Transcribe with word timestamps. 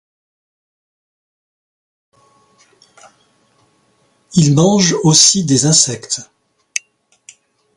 Il 4.33 4.55
mange 4.55 4.95
aussi 5.03 5.43
des 5.45 5.67
insectes. 5.67 6.27